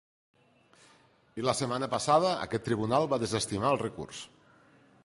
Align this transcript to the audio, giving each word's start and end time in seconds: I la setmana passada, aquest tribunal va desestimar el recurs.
I 1.41 1.45
la 1.47 1.55
setmana 1.59 1.91
passada, 1.93 2.33
aquest 2.47 2.67
tribunal 2.71 3.07
va 3.13 3.21
desestimar 3.27 3.75
el 3.77 3.83
recurs. 3.87 4.25